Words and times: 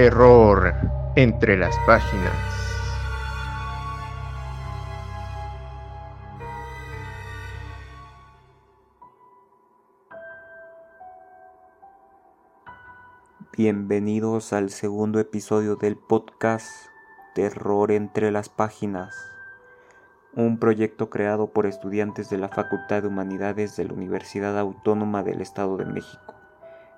Terror 0.00 0.74
entre 1.16 1.56
las 1.56 1.76
páginas. 1.84 2.32
Bienvenidos 13.56 14.52
al 14.52 14.70
segundo 14.70 15.18
episodio 15.18 15.74
del 15.74 15.96
podcast 15.96 16.70
Terror 17.34 17.90
entre 17.90 18.30
las 18.30 18.48
páginas, 18.48 19.16
un 20.32 20.60
proyecto 20.60 21.10
creado 21.10 21.48
por 21.48 21.66
estudiantes 21.66 22.30
de 22.30 22.38
la 22.38 22.48
Facultad 22.50 23.02
de 23.02 23.08
Humanidades 23.08 23.76
de 23.76 23.86
la 23.86 23.94
Universidad 23.94 24.56
Autónoma 24.60 25.24
del 25.24 25.40
Estado 25.40 25.76
de 25.76 25.86
México. 25.86 26.36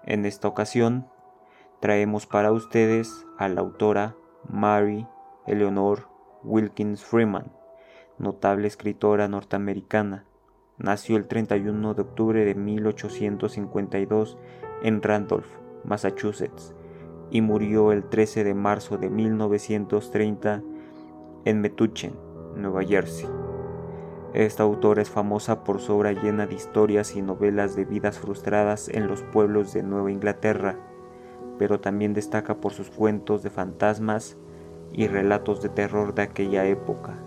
En 0.04 0.26
esta 0.26 0.48
ocasión, 0.48 1.06
traemos 1.80 2.26
para 2.26 2.52
ustedes 2.52 3.26
a 3.38 3.48
la 3.48 3.62
autora 3.62 4.14
Mary 4.48 5.06
Eleanor 5.46 6.08
Wilkins 6.44 7.02
Freeman, 7.02 7.52
notable 8.18 8.68
escritora 8.68 9.28
norteamericana. 9.28 10.26
Nació 10.76 11.16
el 11.16 11.26
31 11.26 11.94
de 11.94 12.02
octubre 12.02 12.44
de 12.44 12.54
1852 12.54 14.38
en 14.82 15.02
Randolph, 15.02 15.48
Massachusetts, 15.84 16.74
y 17.30 17.40
murió 17.40 17.92
el 17.92 18.04
13 18.04 18.44
de 18.44 18.54
marzo 18.54 18.98
de 18.98 19.08
1930 19.08 20.62
en 21.46 21.60
Metuchen, 21.60 22.14
Nueva 22.56 22.82
Jersey. 22.84 23.28
Esta 24.34 24.62
autora 24.62 25.02
es 25.02 25.10
famosa 25.10 25.64
por 25.64 25.80
su 25.80 25.94
obra 25.94 26.12
llena 26.12 26.46
de 26.46 26.54
historias 26.54 27.16
y 27.16 27.22
novelas 27.22 27.74
de 27.74 27.84
vidas 27.84 28.18
frustradas 28.18 28.88
en 28.88 29.08
los 29.08 29.22
pueblos 29.22 29.72
de 29.72 29.82
Nueva 29.82 30.12
Inglaterra, 30.12 30.76
pero 31.60 31.78
también 31.78 32.14
destaca 32.14 32.54
por 32.54 32.72
sus 32.72 32.88
cuentos 32.88 33.42
de 33.42 33.50
fantasmas 33.50 34.38
y 34.94 35.08
relatos 35.08 35.60
de 35.60 35.68
terror 35.68 36.14
de 36.14 36.22
aquella 36.22 36.64
época. 36.64 37.18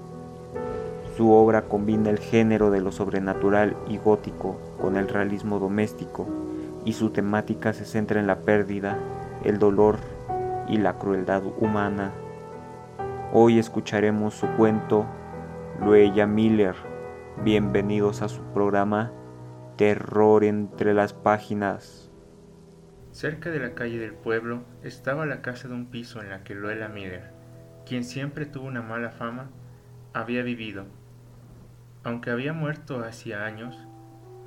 Su 1.16 1.32
obra 1.32 1.66
combina 1.66 2.10
el 2.10 2.18
género 2.18 2.72
de 2.72 2.82
lo 2.82 2.92
sobrenatural 2.92 3.78
y 3.88 4.00
gótico 4.00 4.58
con 4.82 4.98
el 4.98 5.08
realismo 5.08 5.60
doméstico, 5.60 6.26
y 6.84 6.94
su 6.94 7.12
temática 7.12 7.74
se 7.74 7.86
centra 7.86 8.20
en 8.20 8.26
la 8.26 8.40
pérdida, 8.40 8.98
el 9.44 9.60
dolor 9.60 9.98
y 10.68 10.80
la 10.80 10.98
crueldad 10.98 11.44
humana. 11.60 12.12
Hoy 13.34 13.60
escucharemos 13.60 14.34
su 14.34 14.48
cuento 14.58 15.06
Luella 15.80 16.26
Miller. 16.26 16.74
Bienvenidos 17.44 18.24
a 18.24 18.30
su 18.30 18.42
programa 18.42 19.12
Terror 19.78 20.44
entre 20.44 20.96
las 20.96 21.14
páginas. 21.14 22.03
Cerca 23.14 23.52
de 23.52 23.60
la 23.60 23.76
calle 23.76 24.00
del 24.00 24.14
pueblo 24.14 24.64
estaba 24.82 25.28
la 25.28 25.44
casa 25.44 25.68
de 25.68 25.76
un 25.76 25.86
piso 25.86 26.20
en 26.20 26.32
la 26.32 26.44
que 26.44 26.56
Luella 26.56 26.88
Miller, 26.88 27.30
quien 27.86 28.04
siempre 28.04 28.48
tuvo 28.48 28.66
una 28.66 28.82
mala 28.82 29.12
fama, 29.12 29.52
había 30.14 30.42
vivido. 30.42 30.86
Aunque 32.04 32.32
había 32.32 32.54
muerto 32.54 33.04
hacía 33.04 33.46
años, 33.46 33.78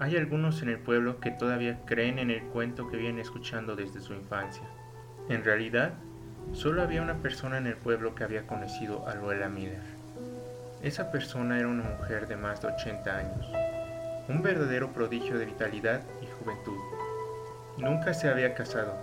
hay 0.00 0.17
algunos 0.17 0.62
en 0.62 0.70
el 0.70 0.81
pueblo 0.81 1.20
que 1.20 1.31
todavía 1.31 1.78
creen 1.87 2.19
en 2.19 2.33
el 2.33 2.42
cuento 2.42 2.89
que 2.89 2.97
vienen 2.97 3.20
escuchando 3.20 3.77
desde 3.77 4.00
su 4.00 4.14
infancia. 4.14 4.64
En 5.28 5.44
realidad, 5.44 5.92
solo 6.53 6.83
había 6.83 7.03
una 7.03 7.22
persona 7.22 7.59
en 7.59 7.69
el 7.69 7.77
pueblo 7.77 8.17
que 8.17 8.25
había 8.25 8.48
conocido 8.48 9.06
a 9.06 9.14
Luella 9.14 9.48
Miller. 9.48 9.83
Esa 10.83 11.12
persona 11.12 11.56
era 11.56 11.69
una 11.69 11.84
mujer 11.84 12.26
de 12.26 12.37
más 12.37 12.60
de 12.62 12.66
80 12.66 13.16
años, 13.16 13.49
un 14.28 14.43
verdadero 14.43 14.93
prodigio 14.93 15.38
de 15.38 15.47
vitalidad 15.47 16.03
y 16.21 16.26
juventud. 16.26 16.96
Nunca 17.78 18.14
se 18.14 18.31
había 18.31 18.54
casado 18.54 18.94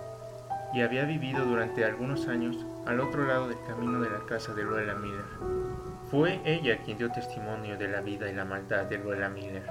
y 0.72 0.82
había 0.82 1.04
vivido 1.04 1.44
durante 1.44 1.84
algunos 1.84 2.26
años 2.26 2.66
al 2.86 2.98
otro 2.98 3.24
lado 3.24 3.48
del 3.48 3.62
camino 3.68 4.00
de 4.00 4.10
la 4.10 4.26
casa 4.26 4.52
de 4.52 4.64
Luella 4.64 4.96
Miller. 4.96 5.24
Fue 6.10 6.40
ella 6.44 6.78
quien 6.84 6.98
dio 6.98 7.12
testimonio 7.12 7.78
de 7.78 7.86
la 7.86 8.00
vida 8.00 8.28
y 8.28 8.34
la 8.34 8.44
maldad 8.44 8.86
de 8.86 8.98
Luella 8.98 9.28
Miller. 9.28 9.64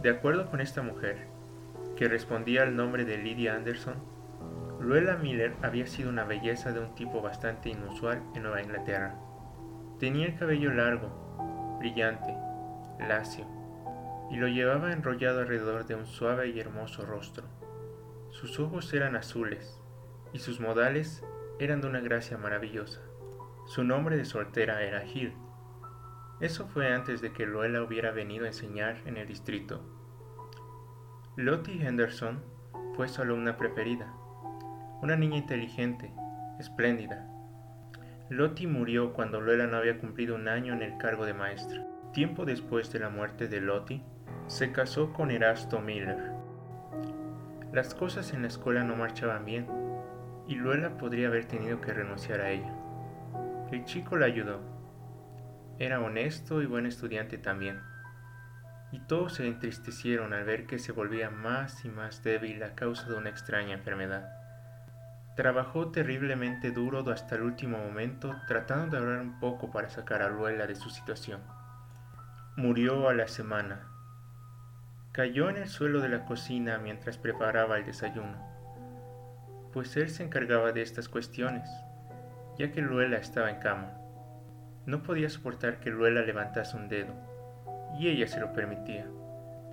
De 0.00 0.08
acuerdo 0.08 0.50
con 0.50 0.62
esta 0.62 0.80
mujer, 0.80 1.26
que 1.94 2.08
respondía 2.08 2.62
al 2.62 2.74
nombre 2.74 3.04
de 3.04 3.18
Lydia 3.18 3.54
Anderson, 3.54 3.96
Luella 4.80 5.16
Miller 5.16 5.54
había 5.62 5.86
sido 5.86 6.08
una 6.08 6.24
belleza 6.24 6.72
de 6.72 6.80
un 6.80 6.94
tipo 6.94 7.20
bastante 7.20 7.68
inusual 7.68 8.22
en 8.34 8.44
Nueva 8.44 8.62
Inglaterra. 8.62 9.14
Tenía 9.98 10.26
el 10.26 10.38
cabello 10.38 10.72
largo, 10.72 11.76
brillante, 11.78 12.34
lacio, 13.06 13.44
y 14.30 14.36
lo 14.36 14.48
llevaba 14.48 14.92
enrollado 14.92 15.40
alrededor 15.40 15.86
de 15.86 15.96
un 15.96 16.06
suave 16.06 16.48
y 16.48 16.60
hermoso 16.60 17.04
rostro. 17.04 17.55
Sus 18.36 18.60
ojos 18.60 18.92
eran 18.92 19.16
azules, 19.16 19.80
y 20.34 20.40
sus 20.40 20.60
modales 20.60 21.24
eran 21.58 21.80
de 21.80 21.88
una 21.88 22.00
gracia 22.00 22.36
maravillosa. 22.36 23.00
Su 23.64 23.82
nombre 23.82 24.18
de 24.18 24.26
soltera 24.26 24.82
era 24.82 25.06
Hill. 25.06 25.32
Eso 26.40 26.66
fue 26.68 26.92
antes 26.92 27.22
de 27.22 27.32
que 27.32 27.46
Luella 27.46 27.82
hubiera 27.82 28.10
venido 28.10 28.44
a 28.44 28.48
enseñar 28.48 29.00
en 29.06 29.16
el 29.16 29.26
distrito. 29.26 29.80
Lottie 31.36 31.82
Henderson 31.82 32.44
fue 32.94 33.08
su 33.08 33.22
alumna 33.22 33.56
preferida, 33.56 34.12
una 35.00 35.16
niña 35.16 35.38
inteligente, 35.38 36.12
espléndida. 36.60 37.26
Lottie 38.28 38.66
murió 38.66 39.14
cuando 39.14 39.40
Luella 39.40 39.66
no 39.66 39.78
había 39.78 39.98
cumplido 39.98 40.34
un 40.34 40.48
año 40.48 40.74
en 40.74 40.82
el 40.82 40.98
cargo 40.98 41.24
de 41.24 41.32
maestra. 41.32 41.86
Tiempo 42.12 42.44
después 42.44 42.92
de 42.92 42.98
la 42.98 43.08
muerte 43.08 43.48
de 43.48 43.62
Lottie, 43.62 44.04
se 44.46 44.72
casó 44.72 45.14
con 45.14 45.30
Erasto 45.30 45.80
Miller. 45.80 46.35
Las 47.72 47.94
cosas 47.94 48.32
en 48.32 48.42
la 48.42 48.48
escuela 48.48 48.84
no 48.84 48.96
marchaban 48.96 49.44
bien, 49.44 49.66
y 50.46 50.54
Luella 50.54 50.96
podría 50.96 51.28
haber 51.28 51.46
tenido 51.46 51.80
que 51.80 51.92
renunciar 51.92 52.40
a 52.40 52.50
ella. 52.50 52.72
El 53.72 53.84
chico 53.84 54.16
la 54.16 54.26
ayudó. 54.26 54.60
Era 55.78 56.00
honesto 56.00 56.62
y 56.62 56.66
buen 56.66 56.86
estudiante 56.86 57.36
también. 57.36 57.80
Y 58.92 59.00
todos 59.00 59.34
se 59.34 59.46
entristecieron 59.46 60.32
al 60.32 60.44
ver 60.44 60.66
que 60.66 60.78
se 60.78 60.92
volvía 60.92 61.30
más 61.30 61.84
y 61.84 61.88
más 61.88 62.22
débil 62.22 62.62
a 62.62 62.74
causa 62.74 63.08
de 63.08 63.16
una 63.16 63.30
extraña 63.30 63.74
enfermedad. 63.74 64.30
Trabajó 65.36 65.90
terriblemente 65.90 66.70
duro 66.70 67.04
hasta 67.10 67.34
el 67.34 67.42
último 67.42 67.76
momento 67.76 68.34
tratando 68.48 68.96
de 68.96 69.02
hablar 69.02 69.20
un 69.20 69.38
poco 69.38 69.70
para 69.70 69.90
sacar 69.90 70.22
a 70.22 70.30
Luella 70.30 70.66
de 70.66 70.76
su 70.76 70.88
situación. 70.88 71.42
Murió 72.56 73.08
a 73.10 73.14
la 73.14 73.28
semana. 73.28 73.95
Cayó 75.16 75.48
en 75.48 75.56
el 75.56 75.66
suelo 75.66 76.02
de 76.02 76.10
la 76.10 76.26
cocina 76.26 76.76
mientras 76.76 77.16
preparaba 77.16 77.78
el 77.78 77.86
desayuno, 77.86 78.36
pues 79.72 79.96
él 79.96 80.10
se 80.10 80.22
encargaba 80.22 80.72
de 80.72 80.82
estas 80.82 81.08
cuestiones, 81.08 81.70
ya 82.58 82.70
que 82.70 82.82
Luella 82.82 83.16
estaba 83.16 83.48
en 83.48 83.58
cama. 83.58 83.94
No 84.84 85.02
podía 85.02 85.30
soportar 85.30 85.80
que 85.80 85.88
Luella 85.88 86.20
levantase 86.20 86.76
un 86.76 86.90
dedo, 86.90 87.14
y 87.98 88.08
ella 88.08 88.28
se 88.28 88.40
lo 88.40 88.52
permitía. 88.52 89.06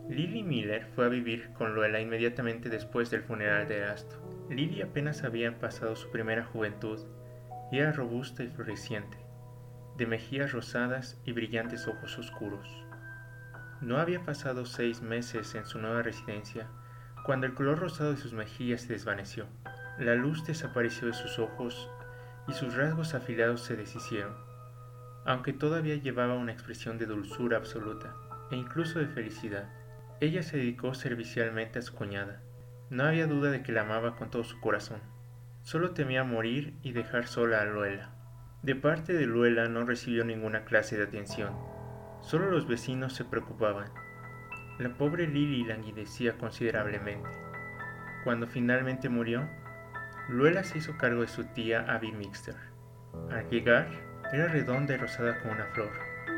Lily 0.08 0.44
Miller 0.44 0.86
fue 0.96 1.08
a 1.08 1.10
vivir 1.10 1.52
con 1.52 1.76
Luella 1.76 2.00
inmediatamente 2.00 2.70
después 2.70 3.12
del 3.12 3.24
funeral 3.24 3.68
de 3.68 3.80
Erasto. 3.80 4.48
Lily 4.50 4.82
apenas 4.82 5.26
había 5.26 5.60
pasado 5.60 5.98
su 5.98 6.10
primera 6.10 6.46
juventud 6.46 7.02
y 7.70 7.80
era 7.80 7.92
robusta 7.92 8.44
y 8.44 8.48
floreciente, 8.48 9.18
de 9.98 10.06
mejillas 10.06 10.54
rosadas 10.54 11.22
y 11.26 11.34
brillantes 11.34 11.86
ojos 11.86 12.18
oscuros. 12.18 12.86
No 13.84 13.98
había 13.98 14.24
pasado 14.24 14.66
seis 14.66 15.02
meses 15.02 15.56
en 15.56 15.66
su 15.66 15.78
nueva 15.78 16.04
residencia 16.04 16.68
cuando 17.26 17.46
el 17.46 17.54
color 17.54 17.80
rosado 17.80 18.12
de 18.12 18.18
sus 18.18 18.32
mejillas 18.32 18.84
se 18.84 18.94
desvaneció. 18.94 19.46
La 20.00 20.16
luz 20.16 20.46
desapareció 20.46 21.08
de 21.08 21.14
sus 21.14 21.38
ojos 21.38 21.90
y 22.48 22.54
sus 22.54 22.76
rasgos 22.76 23.14
afilados 23.14 23.62
se 23.62 23.76
deshicieron, 23.76 24.34
aunque 25.26 25.52
todavía 25.52 25.98
llevaba 25.98 26.36
una 26.36 26.54
expresión 26.54 26.98
de 26.98 27.08
dulzura 27.08 27.58
absoluta 27.58 28.16
e 28.52 28.56
incluso 28.56 29.00
de 29.00 29.08
felicidad. 29.08 29.68
Ella 30.22 30.44
se 30.44 30.56
dedicó 30.56 30.94
servicialmente 30.94 31.80
a 31.80 31.82
su 31.82 31.94
cuñada. 31.94 32.42
No 32.90 33.04
había 33.04 33.28
duda 33.28 33.52
de 33.52 33.64
que 33.64 33.74
la 33.74 33.82
amaba 33.82 34.16
con 34.16 34.32
todo 34.32 34.46
su 34.46 34.62
corazón. 34.62 35.02
Solo 35.64 35.92
temía 35.92 36.24
morir 36.24 36.74
y 36.84 36.94
dejar 36.94 37.28
sola 37.28 37.60
a 37.60 37.66
Luela. 37.66 38.12
De 38.62 38.76
parte 38.76 39.12
de 39.12 39.26
Luela 39.26 39.68
no 39.68 39.84
recibió 39.84 40.24
ninguna 40.24 40.64
clase 40.64 40.96
de 40.96 41.04
atención. 41.04 41.73
Solo 42.24 42.50
los 42.50 42.66
vecinos 42.66 43.14
se 43.14 43.26
preocupaban. 43.26 43.90
La 44.80 44.90
pobre 44.98 45.28
Lily 45.28 45.66
languidecía 45.66 46.38
considerablemente. 46.38 47.30
Cuando 48.24 48.48
finalmente 48.48 49.10
murió, 49.10 49.48
Luela 50.30 50.64
se 50.64 50.78
hizo 50.78 50.98
cargo 50.98 51.22
de 51.22 51.28
su 51.28 51.44
tía 51.44 51.86
Abby 51.88 52.14
Mixter. 52.14 52.56
Al 53.30 53.50
llegar, 53.50 53.88
era 54.32 54.48
redonda 54.48 54.94
y 54.94 54.98
rosada 54.98 55.38
como 55.42 55.54
una 55.54 55.66
flor, 55.66 55.92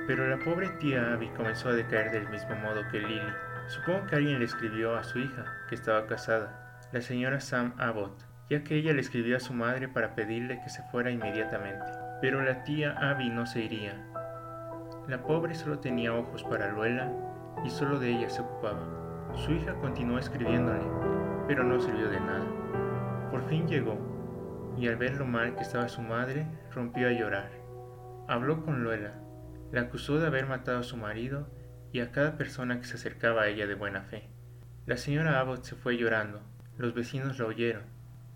pero 0.08 0.28
la 0.28 0.44
pobre 0.44 0.70
tía 0.80 1.14
Abby 1.14 1.30
comenzó 1.30 1.70
a 1.70 1.74
decaer 1.74 2.12
del 2.12 2.30
mismo 2.30 2.56
modo 2.56 2.82
que 2.92 3.00
Lily. 3.00 3.34
Supongo 3.68 4.08
que 4.08 4.16
alguien 4.16 4.40
le 4.40 4.46
escribió 4.46 4.96
a 4.96 5.04
su 5.04 5.20
hija, 5.20 5.46
que 5.70 5.76
estaba 5.76 6.08
casada, 6.08 6.80
la 6.92 7.02
señora 7.02 7.40
Sam 7.40 7.76
Abbott, 7.78 8.26
ya 8.50 8.64
que 8.64 8.76
ella 8.76 8.92
le 8.94 9.02
escribió 9.02 9.38
a 9.38 9.40
su 9.40 9.54
madre 9.54 9.88
para 9.88 10.16
pedirle 10.16 10.60
que 10.64 10.70
se 10.70 10.82
fuera 10.90 11.12
inmediatamente. 11.12 11.86
Pero 12.22 12.42
la 12.42 12.64
tía 12.64 12.96
Abby 12.98 13.30
no 13.30 13.46
se 13.46 13.62
iría. 13.62 14.04
La 15.07 15.22
pobre 15.22 15.54
solo 15.54 15.78
tenía 15.78 16.13
ojos 16.13 16.44
para 16.44 16.72
Luela 16.72 17.12
y 17.63 17.69
solo 17.69 18.00
de 18.00 18.10
ella 18.10 18.30
se 18.30 18.42
ocupaba. 18.42 18.80
Su 19.36 19.52
hija 19.52 19.75
continuó 19.75 20.18
escribiéndole, 20.18 20.84
pero 21.48 21.63
no 21.63 21.80
sirvió 21.80 22.10
de 22.10 22.19
nada. 22.19 22.46
Por 23.30 23.44
fin 23.44 23.68
llegó. 23.68 23.98
y 24.78 24.90
al 24.90 24.98
ver 24.98 25.16
lo 25.16 25.25
mal 25.25 25.56
que 25.56 25.62
estaba 25.62 25.88
su 25.88 26.02
madre, 26.02 26.46
rompió 26.74 27.07
a 27.07 27.12
llorar. 27.12 27.50
Habló 28.28 28.66
con 28.66 28.84
Luela, 28.84 29.13
la 29.72 29.81
acusó 29.81 30.19
de 30.19 30.28
haber 30.28 30.48
matado 30.48 30.80
a 30.80 30.84
su 30.84 30.98
marido 30.98 31.48
y 31.94 32.01
a 32.01 32.12
cada 32.12 32.36
persona 32.36 32.78
que 32.80 32.86
se 32.86 32.96
acercaba 32.96 33.44
a 33.44 33.48
ella 33.48 33.68
de 33.68 33.75
buena 33.75 34.01
fe. 34.01 34.28
La 34.86 34.98
señora 34.98 35.40
Abbott 35.40 35.63
se 35.63 35.75
fue 35.75 35.98
llorando, 35.98 36.42
los 36.78 36.94
vecinos 36.94 37.40
la 37.40 37.46
oyeron, 37.46 37.84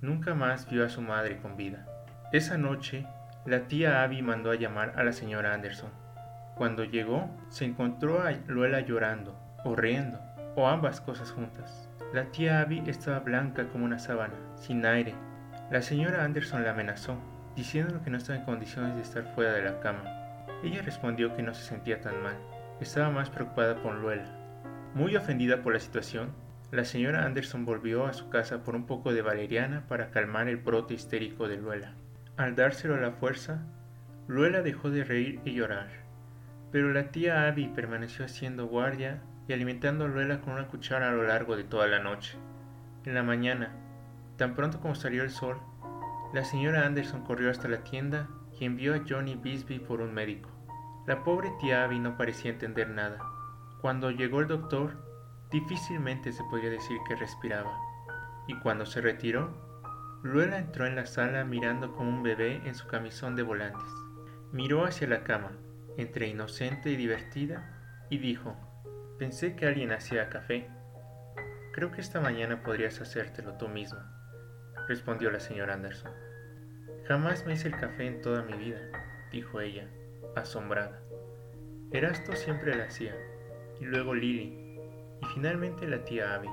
nunca 0.02 0.34
más 0.34 0.70
vio 0.70 0.86
a 0.86 0.90
su 0.90 1.02
madre 1.02 1.42
con 1.42 1.58
vida. 1.58 1.86
Esa 2.32 2.58
noche, 2.58 3.06
la 3.46 3.68
tía 3.68 4.02
Abby 4.02 4.22
mandó 4.22 4.52
a 4.52 4.56
llamar 4.56 4.94
a 4.96 5.04
la 5.04 5.12
señora 5.12 5.54
Anderson. 5.54 5.92
Cuando 6.60 6.84
llegó, 6.84 7.30
se 7.48 7.64
encontró 7.64 8.22
a 8.22 8.34
Luela 8.48 8.82
llorando, 8.82 9.34
o 9.64 9.78
riendo, 9.78 10.20
o 10.58 10.68
ambas 10.68 11.00
cosas 11.00 11.32
juntas. 11.32 11.88
La 12.14 12.26
tía 12.34 12.60
Abby 12.60 12.84
estaba 12.86 13.20
blanca 13.20 13.70
como 13.70 13.86
una 13.86 13.98
sábana, 13.98 14.34
sin 14.56 14.86
aire. 14.86 15.16
La 15.72 15.82
señora 15.82 16.26
Anderson 16.26 16.66
la 16.66 16.72
amenazó, 16.72 17.18
diciéndole 17.56 18.02
que 18.02 18.10
no 18.10 18.18
estaba 18.18 18.40
en 18.40 18.44
condiciones 18.44 18.94
de 18.94 19.04
estar 19.04 19.24
fuera 19.36 19.54
de 19.54 19.64
la 19.64 19.80
cama. 19.80 20.04
Ella 20.62 20.82
respondió 20.82 21.34
que 21.34 21.44
no 21.44 21.54
se 21.54 21.64
sentía 21.64 22.02
tan 22.02 22.22
mal, 22.22 22.36
estaba 22.82 23.10
más 23.10 23.30
preocupada 23.30 23.82
por 23.82 23.96
Luela. 23.96 24.26
Muy 24.94 25.16
ofendida 25.16 25.62
por 25.62 25.72
la 25.72 25.80
situación, 25.80 26.34
la 26.72 26.84
señora 26.84 27.24
Anderson 27.24 27.64
volvió 27.64 28.06
a 28.06 28.12
su 28.12 28.28
casa 28.28 28.66
por 28.66 28.76
un 28.76 28.86
poco 28.86 29.14
de 29.14 29.22
valeriana 29.22 29.86
para 29.88 30.12
calmar 30.12 30.50
el 30.50 30.58
brote 30.58 30.94
histérico 30.94 31.48
de 31.48 31.56
Luela. 31.56 31.94
Al 32.36 32.58
dárselo 32.58 32.96
a 32.96 33.00
la 33.00 33.12
fuerza, 33.12 33.64
Luela 34.28 34.62
dejó 34.62 34.90
de 34.90 35.06
reír 35.06 35.40
y 35.46 35.54
llorar, 35.54 35.88
pero 36.72 36.94
la 36.94 37.12
tía 37.12 37.48
Abby 37.48 37.68
permaneció 37.68 38.26
haciendo 38.26 38.68
guardia 38.68 39.22
y 39.48 39.54
alimentando 39.54 40.06
a 40.06 40.08
Luela 40.08 40.42
con 40.42 40.54
una 40.54 40.68
cuchara 40.68 41.10
a 41.10 41.14
lo 41.14 41.24
largo 41.24 41.56
de 41.56 41.64
toda 41.64 41.88
la 41.88 42.00
noche. 42.00 42.38
En 43.06 43.16
la 43.16 43.24
mañana, 43.24 43.72
tan 44.38 44.56
pronto 44.56 44.80
como 44.80 44.96
salió 44.96 45.24
el 45.24 45.32
sol, 45.32 45.58
la 46.34 46.46
señora 46.46 46.86
Anderson 46.86 47.24
corrió 47.24 47.50
hasta 47.50 47.68
la 47.68 47.84
tienda 47.84 48.30
y 48.60 48.66
envió 48.66 48.94
a 48.94 49.02
Johnny 49.08 49.36
Bisbee 49.36 49.80
por 49.80 50.02
un 50.02 50.14
médico. 50.14 50.50
La 51.08 51.24
pobre 51.24 51.52
tía 51.60 51.84
Abby 51.84 51.98
no 51.98 52.18
parecía 52.18 52.52
entender 52.52 52.90
nada. 52.90 53.18
Cuando 53.82 54.12
llegó 54.12 54.42
el 54.42 54.48
doctor, 54.48 54.98
difícilmente 55.50 56.32
se 56.32 56.44
podía 56.52 56.70
decir 56.70 56.98
que 57.08 57.16
respiraba. 57.16 57.76
Y 58.48 58.60
cuando 58.60 58.86
se 58.86 59.02
retiró, 59.02 59.70
Luela 60.22 60.60
entró 60.60 60.86
en 60.86 60.96
la 60.96 61.08
sala 61.08 61.46
mirando 61.46 61.94
como 61.94 62.10
un 62.10 62.22
bebé 62.22 62.62
en 62.66 62.76
su 62.76 62.86
camisón 62.88 63.36
de 63.36 63.42
volantes. 63.42 63.90
Miró 64.52 64.86
hacia 64.86 65.08
la 65.08 65.24
cama, 65.24 65.54
entre 66.02 66.28
inocente 66.28 66.90
y 66.90 66.96
divertida, 66.96 68.08
y 68.10 68.18
dijo, 68.18 68.56
Pensé 69.20 69.56
que 69.56 69.66
alguien 69.66 69.92
hacía 69.92 70.30
café. 70.30 70.70
Creo 71.74 71.92
que 71.92 72.00
esta 72.00 72.22
mañana 72.22 72.64
podrías 72.64 73.02
hacértelo 73.02 73.58
tú 73.58 73.68
misma, 73.68 74.12
respondió 74.88 75.30
la 75.30 75.42
señora 75.42 75.74
Anderson. 75.74 76.12
Jamás 77.06 77.46
me 77.46 77.54
hice 77.54 77.68
el 77.68 77.76
café 77.76 78.08
en 78.08 78.22
toda 78.22 78.44
mi 78.44 78.54
vida, 78.54 78.80
dijo 79.32 79.60
ella, 79.60 79.90
asombrada. 80.36 81.02
Erasto 81.92 82.34
siempre 82.36 82.76
la 82.76 82.86
hacía, 82.86 83.14
y 83.82 83.86
luego 83.86 84.14
Lily, 84.14 84.80
y 85.22 85.26
finalmente 85.34 85.88
la 85.88 86.04
tía 86.06 86.36
Abby. 86.36 86.50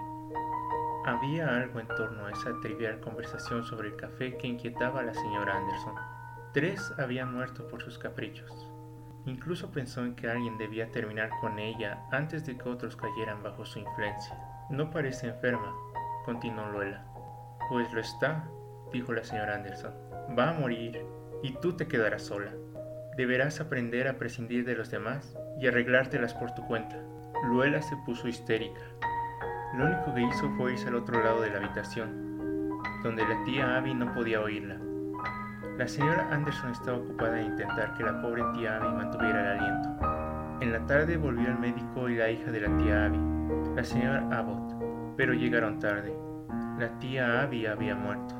Había 1.04 1.56
algo 1.56 1.78
en 1.78 1.88
torno 1.88 2.26
a 2.26 2.32
esa 2.32 2.52
trivial 2.62 2.98
conversación 2.98 3.64
sobre 3.64 3.88
el 3.88 3.96
café 3.96 4.36
que 4.38 4.48
inquietaba 4.48 5.00
a 5.00 5.04
la 5.04 5.14
señora 5.14 5.56
Anderson. 5.56 5.94
Tres 6.52 6.92
habían 6.98 7.32
muerto 7.32 7.68
por 7.68 7.80
sus 7.80 7.96
caprichos. 7.96 8.50
Incluso 9.26 9.72
pensó 9.72 10.04
en 10.04 10.14
que 10.14 10.30
alguien 10.30 10.56
debía 10.56 10.90
terminar 10.92 11.30
con 11.40 11.58
ella 11.58 11.98
antes 12.12 12.46
de 12.46 12.56
que 12.56 12.68
otros 12.68 12.96
cayeran 12.96 13.42
bajo 13.42 13.66
su 13.66 13.80
influencia. 13.80 14.38
No 14.70 14.90
parece 14.90 15.26
enferma, 15.28 15.74
continuó 16.24 16.66
Luela. 16.70 17.04
Pues 17.68 17.92
lo 17.92 18.00
está, 18.00 18.48
dijo 18.92 19.12
la 19.12 19.24
señora 19.24 19.56
Anderson. 19.56 19.92
Va 20.38 20.50
a 20.50 20.58
morir 20.58 21.04
y 21.42 21.52
tú 21.54 21.76
te 21.76 21.88
quedarás 21.88 22.22
sola. 22.22 22.52
Deberás 23.16 23.60
aprender 23.60 24.06
a 24.06 24.16
prescindir 24.16 24.64
de 24.64 24.76
los 24.76 24.90
demás 24.90 25.36
y 25.60 25.66
arreglártelas 25.66 26.34
por 26.34 26.54
tu 26.54 26.64
cuenta. 26.66 26.96
Luela 27.48 27.82
se 27.82 27.96
puso 28.06 28.28
histérica. 28.28 28.80
Lo 29.76 29.86
único 29.86 30.14
que 30.14 30.22
hizo 30.22 30.48
fue 30.56 30.72
irse 30.72 30.86
al 30.86 30.94
otro 30.94 31.22
lado 31.22 31.42
de 31.42 31.50
la 31.50 31.58
habitación, 31.58 32.78
donde 33.02 33.26
la 33.26 33.42
tía 33.44 33.76
Abby 33.76 33.92
no 33.92 34.14
podía 34.14 34.40
oírla. 34.40 34.78
La 35.78 35.86
señora 35.86 36.26
Anderson 36.32 36.70
estaba 36.70 36.96
ocupada 36.96 37.38
en 37.38 37.48
intentar 37.48 37.92
que 37.94 38.02
la 38.02 38.22
pobre 38.22 38.42
tía 38.54 38.78
Abby 38.78 38.94
mantuviera 38.94 39.40
el 39.42 39.60
aliento. 39.60 40.58
En 40.62 40.72
la 40.72 40.86
tarde 40.86 41.18
volvió 41.18 41.48
el 41.48 41.58
médico 41.58 42.08
y 42.08 42.16
la 42.16 42.30
hija 42.30 42.50
de 42.50 42.60
la 42.60 42.78
tía 42.78 43.04
Abby, 43.04 43.18
la 43.76 43.84
señora 43.84 44.26
Abbott, 44.32 44.74
pero 45.18 45.34
llegaron 45.34 45.78
tarde. 45.78 46.16
La 46.78 46.98
tía 46.98 47.42
Abby 47.42 47.66
había 47.66 47.94
muerto. 47.94 48.34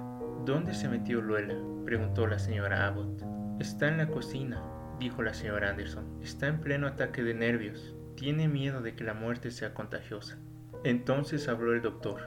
¿Dónde 0.47 0.73
se 0.73 0.89
metió 0.89 1.21
Luela? 1.21 1.57
preguntó 1.85 2.27
la 2.27 2.39
señora 2.39 2.87
Abbott. 2.87 3.23
Está 3.61 3.89
en 3.89 3.99
la 3.99 4.09
cocina, 4.09 4.63
dijo 4.99 5.23
la 5.23 5.35
señora 5.35 5.69
Anderson. 5.69 6.07
Está 6.23 6.47
en 6.47 6.63
pleno 6.63 6.87
ataque 6.87 7.23
de 7.23 7.35
nervios. 7.35 7.95
Tiene 8.15 8.49
miedo 8.49 8.81
de 8.81 8.95
que 8.97 9.05
la 9.05 9.13
muerte 9.13 9.51
sea 9.51 9.75
contagiosa. 9.75 10.39
Entonces 10.85 11.49
habló 11.49 11.75
el 11.75 11.83
doctor. 11.83 12.23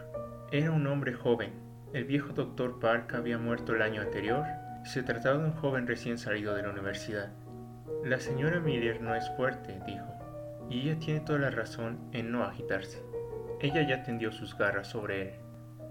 Era 0.51 0.69
un 0.69 0.85
hombre 0.85 1.13
joven. 1.13 1.53
El 1.93 2.05
viejo 2.05 2.31
doctor 2.33 2.79
Park 2.79 3.15
había 3.15 3.39
muerto 3.39 3.73
el 3.73 3.81
año 3.81 4.03
anterior 4.03 4.45
se 4.89 5.03
trataba 5.03 5.37
de 5.37 5.45
un 5.45 5.53
joven 5.53 5.85
recién 5.85 6.17
salido 6.17 6.55
de 6.55 6.63
la 6.63 6.71
universidad. 6.71 7.31
La 8.03 8.19
señora 8.19 8.59
Miller 8.59 8.99
no 8.99 9.13
es 9.13 9.29
fuerte, 9.37 9.79
dijo, 9.85 10.07
y 10.67 10.81
ella 10.81 10.99
tiene 10.99 11.19
toda 11.19 11.37
la 11.37 11.51
razón 11.51 11.99
en 12.11 12.31
no 12.31 12.43
agitarse. 12.43 13.03
Ella 13.59 13.87
ya 13.87 14.01
tendió 14.01 14.31
sus 14.31 14.57
garras 14.57 14.87
sobre 14.87 15.21
él, 15.21 15.33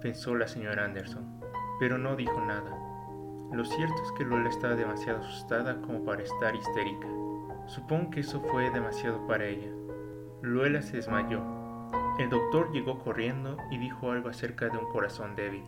pensó 0.00 0.34
la 0.34 0.48
señora 0.48 0.84
Anderson, 0.84 1.40
pero 1.78 1.96
no 1.96 2.16
dijo 2.16 2.40
nada. 2.40 2.76
Lo 3.52 3.64
cierto 3.64 3.94
es 4.02 4.12
que 4.18 4.24
Lola 4.24 4.48
estaba 4.48 4.74
demasiado 4.74 5.20
asustada 5.20 5.80
como 5.80 6.04
para 6.04 6.24
estar 6.24 6.56
histérica. 6.56 7.06
Supongo 7.66 8.10
que 8.10 8.20
eso 8.20 8.40
fue 8.50 8.68
demasiado 8.70 9.24
para 9.28 9.44
ella. 9.44 9.70
Luela 10.42 10.82
se 10.82 10.96
desmayó. 10.96 11.40
El 12.18 12.30
doctor 12.30 12.72
llegó 12.72 12.98
corriendo 12.98 13.58
y 13.70 13.78
dijo 13.78 14.10
algo 14.10 14.28
acerca 14.28 14.68
de 14.68 14.76
un 14.76 14.90
corazón 14.90 15.36
débil. 15.36 15.64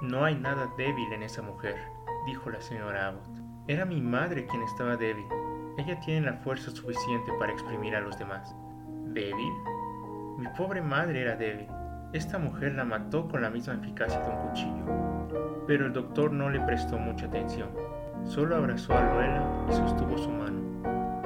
No 0.00 0.24
hay 0.24 0.34
nada 0.34 0.72
débil 0.78 1.12
en 1.12 1.22
esa 1.22 1.42
mujer, 1.42 1.76
dijo 2.30 2.48
la 2.48 2.60
señora 2.60 3.08
Abbott. 3.08 3.40
Era 3.66 3.84
mi 3.84 4.00
madre 4.00 4.46
quien 4.46 4.62
estaba 4.62 4.96
débil. 4.96 5.26
Ella 5.78 5.98
tiene 5.98 6.26
la 6.26 6.34
fuerza 6.34 6.70
suficiente 6.70 7.32
para 7.40 7.52
exprimir 7.52 7.96
a 7.96 8.00
los 8.00 8.16
demás. 8.18 8.54
¿Débil? 9.06 9.52
Mi 10.38 10.46
pobre 10.56 10.80
madre 10.80 11.22
era 11.22 11.34
débil. 11.34 11.66
Esta 12.12 12.38
mujer 12.38 12.74
la 12.74 12.84
mató 12.84 13.26
con 13.26 13.42
la 13.42 13.50
misma 13.50 13.74
eficacia 13.74 14.20
de 14.20 14.30
un 14.30 14.48
cuchillo. 14.48 15.64
Pero 15.66 15.86
el 15.86 15.92
doctor 15.92 16.32
no 16.32 16.50
le 16.50 16.60
prestó 16.60 16.98
mucha 16.98 17.26
atención. 17.26 17.70
Solo 18.24 18.56
abrazó 18.56 18.96
a 18.96 19.12
Luela 19.12 19.66
y 19.68 19.72
sostuvo 19.72 20.16
su 20.16 20.30
mano. 20.30 20.60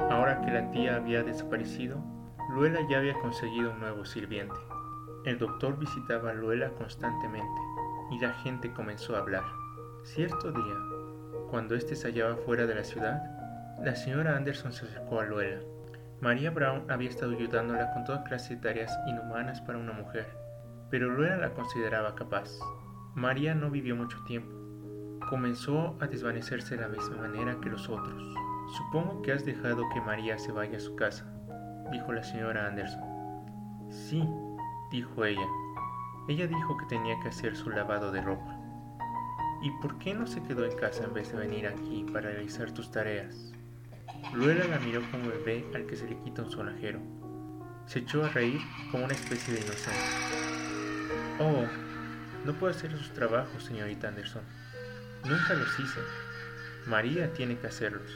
Ahora 0.09 0.41
que 0.41 0.51
la 0.51 0.71
tía 0.71 0.95
había 0.95 1.21
desaparecido, 1.21 1.99
Luela 2.49 2.79
ya 2.89 2.97
había 2.97 3.13
conseguido 3.19 3.71
un 3.71 3.79
nuevo 3.79 4.05
sirviente. 4.05 4.55
El 5.23 5.37
doctor 5.37 5.77
visitaba 5.77 6.31
a 6.31 6.33
Luela 6.33 6.71
constantemente 6.71 7.61
y 8.09 8.19
la 8.19 8.33
gente 8.33 8.73
comenzó 8.73 9.15
a 9.15 9.19
hablar. 9.19 9.43
Cierto 10.03 10.51
día, 10.51 10.94
cuando 11.49 11.75
éste 11.75 11.95
se 11.95 12.07
hallaba 12.07 12.35
fuera 12.37 12.65
de 12.65 12.75
la 12.75 12.83
ciudad, 12.83 13.23
la 13.83 13.95
señora 13.95 14.35
Anderson 14.35 14.71
se 14.71 14.85
acercó 14.85 15.19
a 15.19 15.25
Luela. 15.25 15.59
María 16.21 16.49
Brown 16.49 16.89
había 16.89 17.09
estado 17.09 17.33
ayudándola 17.33 17.93
con 17.93 18.03
toda 18.05 18.23
clase 18.23 18.55
de 18.55 18.61
tareas 18.61 18.97
inhumanas 19.07 19.61
para 19.61 19.77
una 19.77 19.93
mujer, 19.93 20.25
pero 20.89 21.09
Luela 21.09 21.37
la 21.37 21.53
consideraba 21.53 22.15
capaz. 22.15 22.49
María 23.13 23.53
no 23.53 23.69
vivió 23.69 23.95
mucho 23.95 24.23
tiempo. 24.25 24.53
Comenzó 25.29 25.97
a 25.99 26.07
desvanecerse 26.07 26.75
de 26.75 26.81
la 26.81 26.87
misma 26.87 27.17
manera 27.17 27.57
que 27.61 27.69
los 27.69 27.89
otros. 27.89 28.23
Supongo 28.77 29.21
que 29.21 29.31
has 29.31 29.45
dejado 29.45 29.83
que 29.93 30.01
María 30.01 30.37
se 30.37 30.51
vaya 30.51 30.77
a 30.77 30.81
su 30.81 30.95
casa, 30.95 31.25
dijo 31.91 32.13
la 32.13 32.23
señora 32.23 32.67
Anderson. 32.67 33.01
Sí, 33.89 34.27
dijo 34.91 35.25
ella. 35.25 35.47
Ella 36.27 36.47
dijo 36.47 36.77
que 36.77 36.85
tenía 36.87 37.19
que 37.21 37.29
hacer 37.29 37.55
su 37.55 37.69
lavado 37.69 38.11
de 38.11 38.21
ropa. 38.21 38.54
¿Y 39.61 39.71
por 39.81 39.97
qué 39.99 40.13
no 40.13 40.27
se 40.27 40.43
quedó 40.43 40.65
en 40.65 40.77
casa 40.77 41.03
en 41.05 41.13
vez 41.13 41.31
de 41.31 41.37
venir 41.37 41.67
aquí 41.67 42.05
para 42.11 42.29
realizar 42.29 42.71
tus 42.71 42.91
tareas? 42.91 43.51
Luela 44.33 44.65
la 44.65 44.79
miró 44.79 45.01
como 45.11 45.29
bebé 45.29 45.65
al 45.73 45.85
que 45.85 45.95
se 45.95 46.07
le 46.07 46.17
quita 46.19 46.43
un 46.43 46.51
sonajero. 46.51 46.99
Se 47.85 47.99
echó 47.99 48.23
a 48.23 48.29
reír 48.29 48.59
como 48.91 49.05
una 49.05 49.13
especie 49.13 49.53
de 49.53 49.61
inocente. 49.61 49.99
Oh, 51.39 51.65
no 52.45 52.53
puedo 52.53 52.71
hacer 52.71 52.91
sus 52.91 53.11
trabajos, 53.13 53.63
señorita 53.63 54.07
Anderson. 54.07 54.43
Nunca 55.23 55.53
los 55.53 55.79
hice. 55.79 55.99
María 56.87 57.33
tiene 57.33 57.57
que 57.57 57.67
hacerlos. 57.67 58.11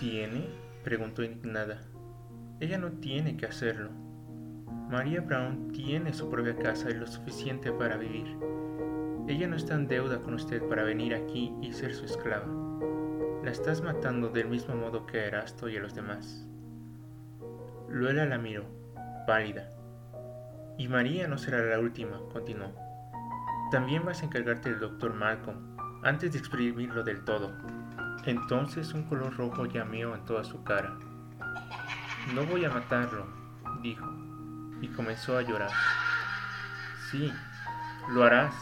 ¿Tiene? 0.00 0.48
preguntó 0.84 1.22
indignada. 1.22 1.82
Ella 2.60 2.78
no 2.78 2.92
tiene 2.92 3.36
que 3.36 3.46
hacerlo. 3.46 3.90
María 4.90 5.20
Brown 5.20 5.70
tiene 5.72 6.14
su 6.14 6.30
propia 6.30 6.56
casa 6.56 6.90
y 6.90 6.94
lo 6.94 7.06
suficiente 7.06 7.70
para 7.72 7.98
vivir. 7.98 8.26
Ella 9.28 9.46
no 9.46 9.56
está 9.56 9.74
en 9.74 9.86
deuda 9.88 10.22
con 10.22 10.32
usted 10.32 10.66
para 10.70 10.84
venir 10.84 11.14
aquí 11.14 11.54
y 11.60 11.74
ser 11.74 11.94
su 11.94 12.06
esclava. 12.06 12.46
La 13.44 13.50
estás 13.50 13.82
matando 13.82 14.30
del 14.30 14.48
mismo 14.48 14.74
modo 14.74 15.04
que 15.04 15.20
a 15.20 15.26
Erasto 15.26 15.68
y 15.68 15.76
a 15.76 15.80
los 15.80 15.94
demás. 15.94 16.46
Luela 17.90 18.24
la 18.24 18.38
miró, 18.38 18.64
pálida. 19.26 19.68
Y 20.78 20.88
María 20.88 21.28
no 21.28 21.36
será 21.36 21.62
la 21.62 21.78
última, 21.78 22.18
continuó. 22.32 22.72
También 23.70 24.02
vas 24.02 24.22
a 24.22 24.24
encargarte 24.24 24.70
del 24.70 24.80
doctor 24.80 25.12
Malcolm. 25.12 25.76
antes 26.04 26.32
de 26.32 26.38
exprimirlo 26.38 27.02
del 27.02 27.22
todo. 27.24 27.52
Entonces 28.24 28.94
un 28.94 29.02
color 29.02 29.36
rojo 29.36 29.66
llameó 29.66 30.14
en 30.14 30.24
toda 30.24 30.42
su 30.42 30.64
cara. 30.64 30.96
No 32.34 32.46
voy 32.46 32.64
a 32.64 32.70
matarlo, 32.70 33.26
dijo, 33.82 34.06
y 34.80 34.88
comenzó 34.88 35.36
a 35.36 35.42
llorar. 35.42 35.70
Sí, 37.10 37.30
lo 38.10 38.24
harás, 38.24 38.54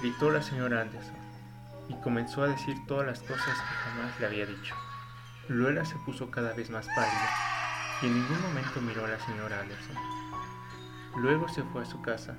gritó 0.00 0.30
la 0.30 0.42
señora 0.42 0.82
Anderson, 0.82 1.16
y 1.88 1.94
comenzó 2.02 2.42
a 2.42 2.48
decir 2.48 2.76
todas 2.86 3.06
las 3.06 3.20
cosas 3.20 3.44
que 3.44 3.90
jamás 3.90 4.20
le 4.20 4.26
había 4.26 4.46
dicho. 4.46 4.74
Luela 5.48 5.84
se 5.84 5.96
puso 5.96 6.30
cada 6.30 6.52
vez 6.52 6.70
más 6.70 6.86
pálida, 6.94 7.30
y 8.02 8.06
en 8.06 8.14
ningún 8.14 8.42
momento 8.42 8.80
miró 8.80 9.04
a 9.04 9.08
la 9.08 9.20
señora 9.20 9.60
Anderson. 9.60 9.96
Luego 11.16 11.48
se 11.48 11.62
fue 11.62 11.82
a 11.82 11.86
su 11.86 12.02
casa, 12.02 12.34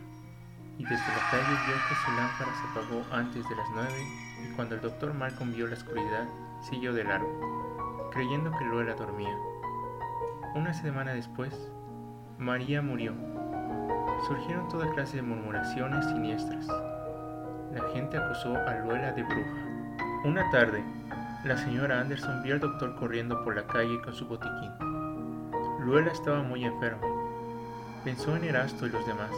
y 0.77 0.83
desde 0.83 1.07
la 1.07 1.29
calle 1.31 1.57
vio 1.65 1.75
que 1.89 1.95
su 1.95 2.11
lámpara 2.11 2.51
se 2.53 2.67
apagó 2.67 3.05
antes 3.11 3.49
de 3.49 3.55
las 3.55 3.67
nueve, 3.73 4.07
y 4.43 4.53
cuando 4.55 4.75
el 4.75 4.81
doctor 4.81 5.13
Malcolm 5.13 5.53
vio 5.53 5.67
la 5.67 5.73
oscuridad, 5.73 6.27
siguió 6.61 6.93
de 6.93 7.03
largo, 7.03 8.09
creyendo 8.11 8.51
que 8.51 8.65
Luela 8.65 8.93
dormía. 8.93 9.35
Una 10.53 10.73
semana 10.73 11.13
después, 11.13 11.53
María 12.37 12.81
murió. 12.81 13.13
Surgieron 14.27 14.67
toda 14.69 14.91
clase 14.93 15.17
de 15.17 15.21
murmuraciones 15.23 16.05
siniestras. 16.05 16.67
La 17.73 17.87
gente 17.93 18.17
acusó 18.17 18.55
a 18.55 18.75
Luela 18.79 19.11
de 19.11 19.23
bruja. 19.23 19.51
Una 20.23 20.49
tarde, 20.51 20.83
la 21.43 21.57
señora 21.57 21.99
Anderson 21.99 22.41
vio 22.43 22.55
al 22.55 22.59
doctor 22.59 22.95
corriendo 22.95 23.43
por 23.43 23.55
la 23.55 23.67
calle 23.67 24.01
con 24.01 24.13
su 24.13 24.27
botiquín. 24.27 24.71
Luela 25.79 26.11
estaba 26.11 26.41
muy 26.41 26.65
enferma. 26.65 27.05
Pensó 28.03 28.35
en 28.35 28.43
Erasto 28.43 28.87
y 28.87 28.89
los 28.89 29.05
demás. 29.05 29.31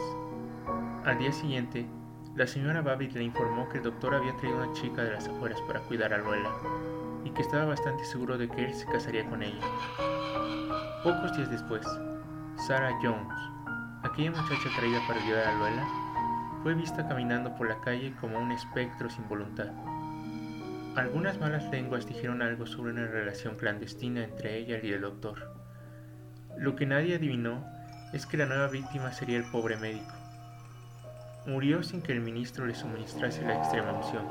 Al 1.04 1.18
día 1.18 1.32
siguiente, 1.32 1.86
la 2.34 2.46
señora 2.46 2.82
Babbitt 2.82 3.12
le 3.12 3.24
informó 3.24 3.68
que 3.68 3.78
el 3.78 3.84
doctor 3.84 4.14
había 4.14 4.36
traído 4.36 4.58
una 4.58 4.72
chica 4.72 5.02
de 5.02 5.12
las 5.12 5.28
afueras 5.28 5.60
para 5.62 5.80
cuidar 5.80 6.14
a 6.14 6.18
Luela 6.18 6.50
y 7.24 7.30
que 7.30 7.42
estaba 7.42 7.64
bastante 7.66 8.04
seguro 8.04 8.38
de 8.38 8.48
que 8.48 8.64
él 8.64 8.74
se 8.74 8.86
casaría 8.86 9.28
con 9.28 9.42
ella. 9.42 9.60
Pocos 11.02 11.36
días 11.36 11.50
después, 11.50 11.86
Sarah 12.66 12.98
Jones, 13.02 13.34
aquella 14.02 14.30
muchacha 14.30 14.68
traída 14.76 15.00
para 15.06 15.22
ayudar 15.22 15.46
a 15.48 15.58
Luela, 15.58 15.86
fue 16.62 16.74
vista 16.74 17.08
caminando 17.08 17.54
por 17.56 17.68
la 17.68 17.80
calle 17.80 18.14
como 18.20 18.38
un 18.38 18.52
espectro 18.52 19.08
sin 19.08 19.28
voluntad. 19.28 19.68
Algunas 20.96 21.38
malas 21.38 21.64
lenguas 21.70 22.06
dijeron 22.06 22.42
algo 22.42 22.66
sobre 22.66 22.92
una 22.92 23.06
relación 23.06 23.56
clandestina 23.56 24.24
entre 24.24 24.58
ella 24.58 24.78
y 24.82 24.92
el 24.92 25.00
doctor. 25.00 25.54
Lo 26.58 26.76
que 26.76 26.84
nadie 26.84 27.16
adivinó 27.16 27.64
es 28.12 28.26
que 28.26 28.36
la 28.36 28.46
nueva 28.46 28.66
víctima 28.68 29.12
sería 29.12 29.38
el 29.38 29.50
pobre 29.50 29.76
médico. 29.76 30.12
Murió 31.46 31.82
sin 31.82 32.02
que 32.02 32.12
el 32.12 32.20
ministro 32.20 32.66
le 32.66 32.74
suministrase 32.74 33.42
la 33.42 33.56
extrema 33.56 33.92
unción, 33.92 34.26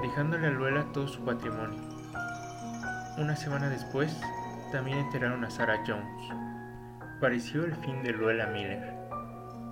dejándole 0.00 0.46
a 0.46 0.50
Luela 0.50 0.86
todo 0.92 1.08
su 1.08 1.24
patrimonio. 1.24 1.80
Una 3.18 3.36
semana 3.36 3.68
después, 3.68 4.18
también 4.72 4.98
enteraron 4.98 5.44
a 5.44 5.50
Sarah 5.50 5.82
Jones. 5.86 6.32
Pareció 7.20 7.64
el 7.64 7.74
fin 7.76 8.02
de 8.02 8.12
Luella 8.12 8.46
Miller. 8.46 9.03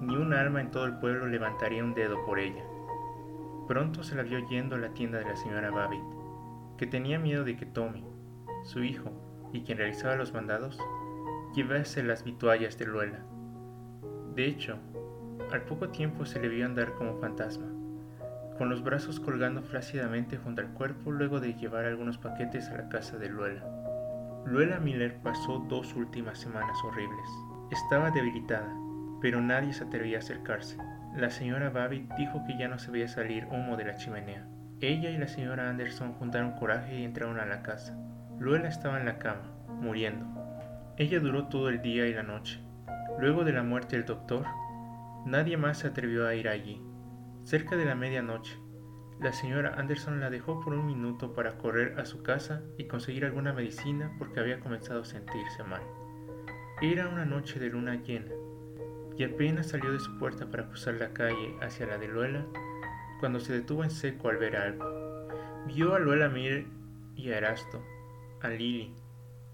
Ni 0.02 0.16
un 0.16 0.34
alma 0.34 0.60
en 0.60 0.72
todo 0.72 0.86
el 0.86 0.98
pueblo 0.98 1.26
levantaría 1.26 1.84
un 1.84 1.94
dedo 1.94 2.26
por 2.26 2.40
ella. 2.40 2.64
Pronto 3.68 4.02
se 4.02 4.16
la 4.16 4.24
vio 4.24 4.40
yendo 4.48 4.74
a 4.74 4.78
la 4.80 4.92
tienda 4.94 5.18
de 5.18 5.26
la 5.26 5.36
señora 5.36 5.70
Babbitt, 5.70 6.02
que 6.76 6.88
tenía 6.88 7.20
miedo 7.20 7.44
de 7.44 7.56
que 7.56 7.66
Tommy, 7.66 8.04
su 8.64 8.82
hijo 8.82 9.12
y 9.52 9.62
quien 9.62 9.78
realizaba 9.78 10.16
los 10.16 10.34
mandados, 10.34 10.76
llevase 11.54 12.02
las 12.02 12.24
vituallas 12.24 12.76
de 12.78 12.86
Luella. 12.86 13.20
De 14.34 14.44
hecho, 14.44 14.76
al 15.52 15.62
poco 15.62 15.90
tiempo 15.90 16.26
se 16.26 16.40
le 16.40 16.48
vio 16.48 16.66
andar 16.66 16.94
como 16.94 17.20
fantasma, 17.20 17.68
con 18.58 18.70
los 18.70 18.82
brazos 18.82 19.20
colgando 19.20 19.62
flácidamente 19.62 20.36
junto 20.36 20.62
al 20.62 20.72
cuerpo 20.72 21.12
luego 21.12 21.38
de 21.38 21.54
llevar 21.54 21.84
algunos 21.84 22.18
paquetes 22.18 22.68
a 22.70 22.76
la 22.76 22.88
casa 22.88 23.18
de 23.18 23.28
Luella. 23.28 23.64
Luella 24.46 24.80
Miller 24.80 25.20
pasó 25.22 25.64
dos 25.68 25.94
últimas 25.94 26.40
semanas 26.40 26.76
horribles. 26.82 27.28
Estaba 27.70 28.10
debilitada, 28.10 28.68
pero 29.22 29.40
nadie 29.40 29.72
se 29.72 29.84
atrevía 29.84 30.18
a 30.18 30.20
acercarse. 30.20 30.76
La 31.16 31.30
señora 31.30 31.70
Babbitt 31.70 32.12
dijo 32.18 32.42
que 32.44 32.58
ya 32.58 32.66
no 32.66 32.80
se 32.80 32.90
veía 32.90 33.06
salir 33.06 33.46
humo 33.46 33.76
de 33.76 33.84
la 33.84 33.94
chimenea. 33.94 34.48
Ella 34.80 35.10
y 35.10 35.16
la 35.16 35.28
señora 35.28 35.70
Anderson 35.70 36.14
juntaron 36.14 36.56
coraje 36.56 36.98
y 36.98 37.04
entraron 37.04 37.38
a 37.38 37.46
la 37.46 37.62
casa. 37.62 37.96
Luella 38.40 38.68
estaba 38.68 38.98
en 38.98 39.06
la 39.06 39.18
cama, 39.18 39.52
muriendo. 39.68 40.26
Ella 40.96 41.20
duró 41.20 41.46
todo 41.46 41.68
el 41.68 41.80
día 41.80 42.08
y 42.08 42.14
la 42.14 42.24
noche. 42.24 42.60
Luego 43.20 43.44
de 43.44 43.52
la 43.52 43.62
muerte 43.62 43.96
del 43.96 44.06
doctor, 44.06 44.44
nadie 45.24 45.56
más 45.56 45.78
se 45.78 45.86
atrevió 45.86 46.26
a 46.26 46.34
ir 46.34 46.48
allí. 46.48 46.82
Cerca 47.44 47.76
de 47.76 47.84
la 47.84 47.94
medianoche, 47.94 48.58
la 49.20 49.32
señora 49.32 49.74
Anderson 49.78 50.18
la 50.18 50.30
dejó 50.30 50.60
por 50.60 50.74
un 50.74 50.86
minuto 50.86 51.32
para 51.32 51.58
correr 51.58 52.00
a 52.00 52.06
su 52.06 52.24
casa 52.24 52.62
y 52.76 52.88
conseguir 52.88 53.24
alguna 53.24 53.52
medicina 53.52 54.10
porque 54.18 54.40
había 54.40 54.58
comenzado 54.58 55.02
a 55.02 55.04
sentirse 55.04 55.62
mal. 55.62 55.82
Era 56.80 57.06
una 57.06 57.24
noche 57.24 57.60
de 57.60 57.68
luna 57.68 58.02
llena 58.02 58.32
y 59.22 59.24
apenas 59.24 59.68
salió 59.68 59.92
de 59.92 60.00
su 60.00 60.18
puerta 60.18 60.50
para 60.50 60.66
cruzar 60.66 60.94
la 60.94 61.12
calle 61.12 61.56
hacia 61.60 61.86
la 61.86 61.96
de 61.96 62.08
Luela 62.08 62.44
cuando 63.20 63.38
se 63.38 63.52
detuvo 63.52 63.84
en 63.84 63.90
seco 63.90 64.28
al 64.28 64.36
ver 64.36 64.56
algo. 64.56 64.84
Vio 65.68 65.94
a 65.94 66.00
Luela 66.00 66.28
Mir 66.28 66.66
y 67.14 67.30
a 67.30 67.38
Erasto, 67.38 67.80
a 68.40 68.48
Lily, 68.48 68.92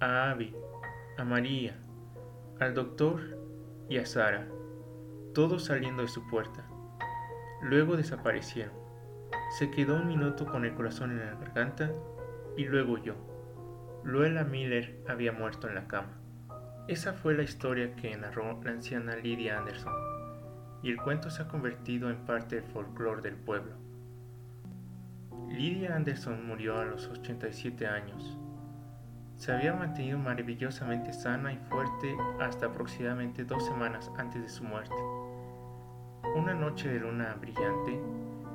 a 0.00 0.30
Abby, 0.30 0.56
a 1.18 1.24
María, 1.24 1.76
al 2.60 2.72
doctor 2.72 3.20
y 3.90 3.98
a 3.98 4.06
Sara, 4.06 4.48
todos 5.34 5.66
saliendo 5.66 6.00
de 6.00 6.08
su 6.08 6.26
puerta. 6.28 6.66
Luego 7.60 7.98
desaparecieron. 7.98 8.72
Se 9.58 9.70
quedó 9.70 9.96
un 9.96 10.08
minuto 10.08 10.46
con 10.46 10.64
el 10.64 10.72
corazón 10.72 11.10
en 11.10 11.26
la 11.26 11.34
garganta 11.34 11.92
y 12.56 12.64
luego 12.64 12.96
yo. 12.96 13.16
Luella 14.02 14.44
Miller 14.44 14.98
había 15.06 15.32
muerto 15.32 15.68
en 15.68 15.74
la 15.74 15.86
cama. 15.88 16.17
Esa 16.88 17.12
fue 17.12 17.34
la 17.34 17.42
historia 17.42 17.94
que 17.96 18.16
narró 18.16 18.58
la 18.64 18.70
anciana 18.70 19.14
Lydia 19.14 19.58
Anderson, 19.58 19.92
y 20.82 20.90
el 20.90 20.96
cuento 20.96 21.28
se 21.28 21.42
ha 21.42 21.48
convertido 21.48 22.08
en 22.08 22.24
parte 22.24 22.56
del 22.56 22.64
folclore 22.64 23.20
del 23.20 23.36
pueblo. 23.36 23.74
Lydia 25.50 25.94
Anderson 25.94 26.46
murió 26.46 26.78
a 26.78 26.86
los 26.86 27.06
87 27.08 27.86
años. 27.86 28.38
Se 29.36 29.52
había 29.52 29.74
mantenido 29.74 30.18
maravillosamente 30.18 31.12
sana 31.12 31.52
y 31.52 31.58
fuerte 31.68 32.16
hasta 32.40 32.66
aproximadamente 32.66 33.44
dos 33.44 33.66
semanas 33.66 34.10
antes 34.16 34.40
de 34.40 34.48
su 34.48 34.64
muerte. 34.64 34.96
Una 36.36 36.54
noche 36.54 36.88
de 36.88 37.00
luna 37.00 37.36
brillante, 37.38 38.00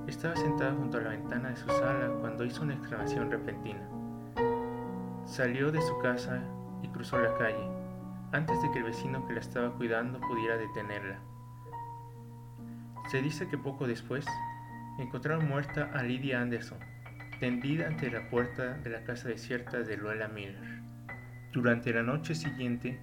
estaba 0.07 0.35
sentada 0.35 0.73
junto 0.73 0.97
a 0.97 1.01
la 1.01 1.09
ventana 1.11 1.49
de 1.49 1.57
su 1.57 1.67
sala 1.67 2.11
cuando 2.19 2.45
hizo 2.45 2.63
una 2.63 2.73
exclamación 2.73 3.29
repentina. 3.29 3.87
Salió 5.25 5.71
de 5.71 5.83
su 5.83 5.99
casa 5.99 6.41
y 6.81 6.87
cruzó 6.87 7.19
la 7.19 7.37
calle, 7.37 7.82
antes 8.33 8.61
de 8.61 8.71
que 8.71 8.79
el 8.79 8.85
vecino 8.85 9.25
que 9.27 9.33
la 9.33 9.39
estaba 9.39 9.71
cuidando 9.75 10.19
pudiera 10.19 10.57
detenerla. 10.57 11.19
Se 13.09 13.21
dice 13.21 13.47
que 13.47 13.57
poco 13.57 13.87
después 13.87 14.25
encontraron 14.97 15.47
muerta 15.47 15.91
a 15.93 16.03
Lydia 16.03 16.41
Anderson, 16.41 16.79
tendida 17.39 17.87
ante 17.87 18.09
la 18.09 18.29
puerta 18.29 18.73
de 18.73 18.89
la 18.89 19.03
casa 19.03 19.27
desierta 19.27 19.79
de 19.79 19.97
Luella 19.97 20.27
Miller. 20.27 20.81
Durante 21.51 21.93
la 21.93 22.01
noche 22.01 22.33
siguiente, 22.33 22.99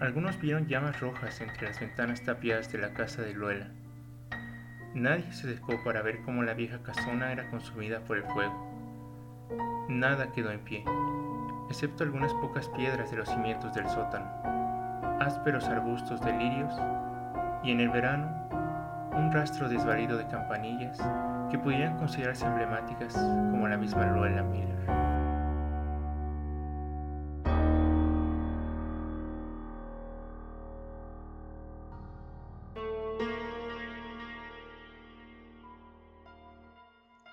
algunos 0.00 0.40
vieron 0.40 0.66
llamas 0.66 0.98
rojas 1.00 1.40
entre 1.40 1.68
las 1.68 1.78
ventanas 1.78 2.22
tapiadas 2.24 2.72
de 2.72 2.78
la 2.78 2.92
casa 2.92 3.22
de 3.22 3.34
Luella. 3.34 3.70
Nadie 4.94 5.32
se 5.32 5.46
dejó 5.46 5.82
para 5.84 6.02
ver 6.02 6.22
cómo 6.22 6.42
la 6.42 6.54
vieja 6.54 6.82
casona 6.82 7.32
era 7.32 7.48
consumida 7.50 8.00
por 8.00 8.16
el 8.16 8.24
fuego. 8.24 9.86
Nada 9.88 10.32
quedó 10.32 10.50
en 10.50 10.60
pie, 10.60 10.84
excepto 11.70 12.02
algunas 12.02 12.34
pocas 12.34 12.68
piedras 12.70 13.10
de 13.10 13.18
los 13.18 13.28
cimientos 13.28 13.72
del 13.74 13.88
sótano, 13.88 14.52
ásperos 15.22 15.64
arbustos 15.66 16.20
de 16.20 16.32
lirios 16.32 16.74
y 17.62 17.70
en 17.70 17.80
el 17.80 17.90
verano 17.90 18.28
un 19.12 19.30
rastro 19.30 19.68
desvalido 19.68 20.16
de 20.18 20.26
campanillas 20.26 20.98
que 21.50 21.58
pudieran 21.58 21.96
considerarse 21.96 22.44
emblemáticas 22.46 23.14
como 23.14 23.68
la 23.68 23.76
misma 23.76 24.06
Luella 24.06 24.42
Miller. 24.42 24.72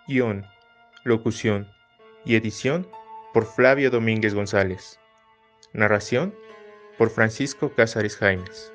Guión, 0.08 0.46
locución 1.04 1.68
y 2.26 2.36
edición 2.36 2.88
por 3.34 3.46
Flavio 3.46 3.90
Domínguez 3.90 4.34
González. 4.34 5.00
Narración 5.74 6.34
por 7.00 7.10
Francisco 7.10 7.72
Cázares 7.74 8.18
Jaimes. 8.18 8.74